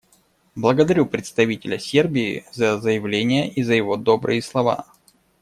[0.55, 4.87] Благодарю представителя Сербии за заявление и за его добрые слова.